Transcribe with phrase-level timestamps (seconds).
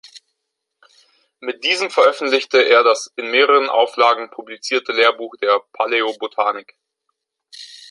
[1.41, 6.75] Mit diesem veröffentlichte er das in mehreren Auflagen publizierte „Lehrbuch der Paläobotanik“.